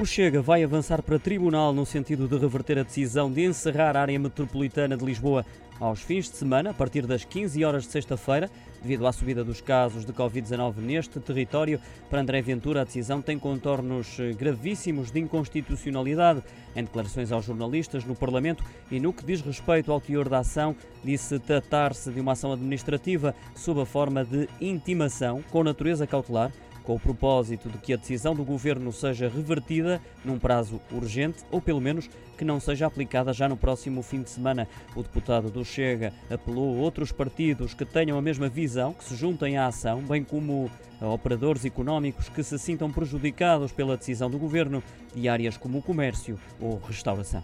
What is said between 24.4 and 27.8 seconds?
intimação com natureza cautelar com o propósito de